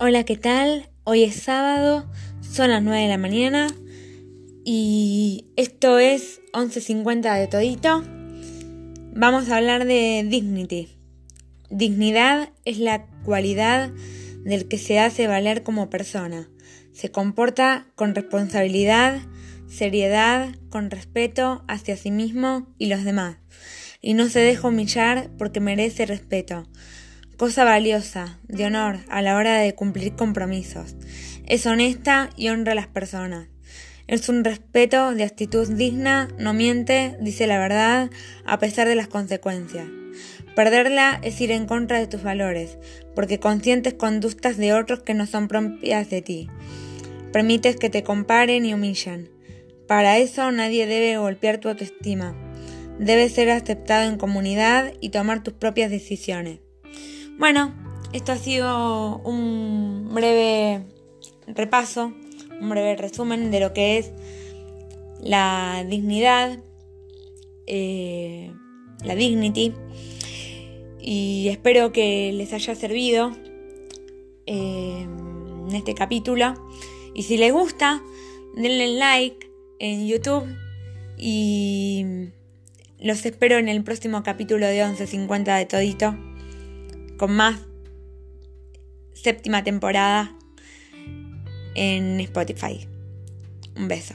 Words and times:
Hola, 0.00 0.22
¿qué 0.22 0.36
tal? 0.36 0.88
Hoy 1.02 1.24
es 1.24 1.34
sábado, 1.34 2.08
son 2.40 2.70
las 2.70 2.84
9 2.84 3.02
de 3.02 3.08
la 3.08 3.18
mañana 3.18 3.66
y 4.64 5.46
esto 5.56 5.98
es 5.98 6.40
11.50 6.52 7.36
de 7.36 7.48
todito. 7.48 8.04
Vamos 9.12 9.48
a 9.48 9.56
hablar 9.56 9.86
de 9.86 10.24
dignity. 10.24 10.96
Dignidad 11.68 12.50
es 12.64 12.78
la 12.78 13.06
cualidad 13.24 13.90
del 14.44 14.68
que 14.68 14.78
se 14.78 15.00
hace 15.00 15.26
valer 15.26 15.64
como 15.64 15.90
persona. 15.90 16.48
Se 16.92 17.10
comporta 17.10 17.88
con 17.96 18.14
responsabilidad, 18.14 19.18
seriedad, 19.66 20.54
con 20.70 20.92
respeto 20.92 21.64
hacia 21.66 21.96
sí 21.96 22.12
mismo 22.12 22.72
y 22.78 22.86
los 22.86 23.02
demás. 23.02 23.38
Y 24.00 24.14
no 24.14 24.28
se 24.28 24.38
deja 24.38 24.68
humillar 24.68 25.28
porque 25.36 25.58
merece 25.58 26.06
respeto 26.06 26.68
cosa 27.38 27.62
valiosa, 27.62 28.40
de 28.48 28.64
honor 28.64 28.98
a 29.08 29.22
la 29.22 29.36
hora 29.36 29.60
de 29.60 29.72
cumplir 29.76 30.16
compromisos. 30.16 30.96
Es 31.46 31.66
honesta 31.66 32.30
y 32.36 32.48
honra 32.48 32.72
a 32.72 32.74
las 32.74 32.88
personas. 32.88 33.46
Es 34.08 34.28
un 34.28 34.42
respeto 34.42 35.14
de 35.14 35.22
actitud 35.22 35.68
digna, 35.68 36.28
no 36.36 36.52
miente, 36.52 37.16
dice 37.20 37.46
la 37.46 37.60
verdad 37.60 38.10
a 38.44 38.58
pesar 38.58 38.88
de 38.88 38.96
las 38.96 39.06
consecuencias. 39.06 39.86
Perderla 40.56 41.20
es 41.22 41.40
ir 41.40 41.52
en 41.52 41.66
contra 41.66 42.00
de 42.00 42.08
tus 42.08 42.24
valores, 42.24 42.76
porque 43.14 43.38
consientes 43.38 43.94
conductas 43.94 44.56
de 44.56 44.72
otros 44.72 45.04
que 45.04 45.14
no 45.14 45.24
son 45.24 45.46
propias 45.46 46.10
de 46.10 46.22
ti. 46.22 46.48
Permites 47.32 47.76
que 47.76 47.88
te 47.88 48.02
comparen 48.02 48.66
y 48.66 48.74
humillen. 48.74 49.30
Para 49.86 50.18
eso 50.18 50.50
nadie 50.50 50.88
debe 50.88 51.18
golpear 51.18 51.58
tu 51.58 51.68
autoestima. 51.68 52.34
Debes 52.98 53.32
ser 53.32 53.50
aceptado 53.50 54.10
en 54.10 54.18
comunidad 54.18 54.92
y 55.00 55.10
tomar 55.10 55.44
tus 55.44 55.54
propias 55.54 55.92
decisiones. 55.92 56.58
Bueno, 57.38 57.72
esto 58.12 58.32
ha 58.32 58.36
sido 58.36 59.18
un 59.18 60.10
breve 60.12 60.82
repaso, 61.46 62.12
un 62.60 62.68
breve 62.68 62.96
resumen 62.96 63.52
de 63.52 63.60
lo 63.60 63.72
que 63.72 63.98
es 63.98 64.10
la 65.22 65.86
dignidad, 65.88 66.58
eh, 67.68 68.52
la 69.04 69.14
dignity. 69.14 69.72
Y 71.00 71.46
espero 71.48 71.92
que 71.92 72.32
les 72.32 72.52
haya 72.52 72.74
servido 72.74 73.30
eh, 74.46 75.06
en 75.68 75.74
este 75.76 75.94
capítulo. 75.94 76.54
Y 77.14 77.22
si 77.22 77.36
les 77.36 77.52
gusta, 77.52 78.02
denle 78.56 78.98
like 78.98 79.48
en 79.78 80.08
YouTube. 80.08 80.44
Y 81.16 82.04
los 82.98 83.24
espero 83.24 83.58
en 83.58 83.68
el 83.68 83.84
próximo 83.84 84.24
capítulo 84.24 84.66
de 84.66 84.82
11.50 84.82 85.56
de 85.56 85.66
Todito 85.66 86.18
con 87.18 87.36
más 87.36 87.60
séptima 89.12 89.62
temporada 89.64 90.34
en 91.74 92.20
Spotify. 92.20 92.88
Un 93.76 93.88
beso. 93.88 94.14